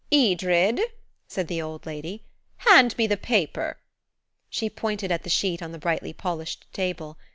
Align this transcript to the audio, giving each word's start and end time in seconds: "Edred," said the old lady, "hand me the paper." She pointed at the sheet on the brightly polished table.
"Edred," 0.11 0.81
said 1.27 1.47
the 1.47 1.61
old 1.61 1.85
lady, 1.85 2.23
"hand 2.57 2.97
me 2.97 3.05
the 3.05 3.15
paper." 3.17 3.77
She 4.49 4.67
pointed 4.67 5.11
at 5.11 5.21
the 5.21 5.29
sheet 5.29 5.61
on 5.61 5.73
the 5.73 5.77
brightly 5.77 6.11
polished 6.11 6.65
table. 6.73 7.19